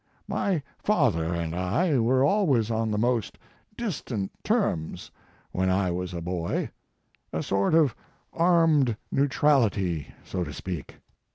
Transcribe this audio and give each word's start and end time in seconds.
My 0.27 0.63
father 0.79 1.25
and 1.31 1.53
I 1.55 1.99
were 1.99 2.23
always 2.23 2.71
on 2.71 2.89
the 2.89 2.97
most 2.97 3.37
distant 3.77 4.31
terms 4.43 5.11
when 5.51 5.69
I 5.69 5.91
was 5.91 6.15
a 6.15 6.21
boy 6.21 6.71
a 7.31 7.43
sort 7.43 7.75
of 7.75 7.95
armed 8.33 8.97
neu 9.13 9.27
trality, 9.29 10.07
so 10.23 10.43
to 10.43 10.53
speak 10.53 10.95